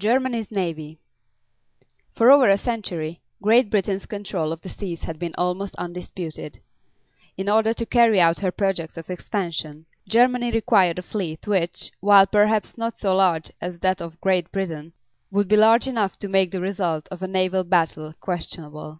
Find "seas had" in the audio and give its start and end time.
4.68-5.16